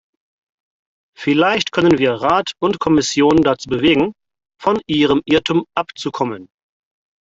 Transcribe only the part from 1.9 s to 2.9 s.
wir Rat und